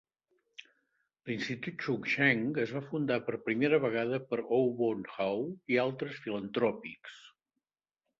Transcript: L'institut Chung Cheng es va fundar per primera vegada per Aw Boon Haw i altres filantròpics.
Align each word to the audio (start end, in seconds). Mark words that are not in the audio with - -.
L'institut 1.29 1.75
Chung 1.83 2.07
Cheng 2.13 2.39
es 2.63 2.73
va 2.77 2.81
fundar 2.85 3.17
per 3.27 3.37
primera 3.49 3.79
vegada 3.83 4.19
per 4.31 4.39
Aw 4.57 4.65
Boon 4.81 5.05
Haw 5.27 5.45
i 5.75 5.79
altres 5.85 6.17
filantròpics. 6.25 7.21